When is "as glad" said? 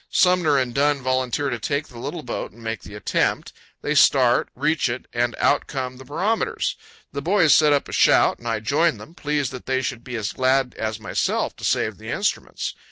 10.15-10.73